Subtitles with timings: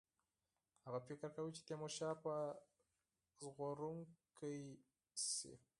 [0.85, 2.35] هغه فکر کاوه چې تیمورشاه به
[3.41, 4.59] ژغورونکی
[5.33, 5.53] شي.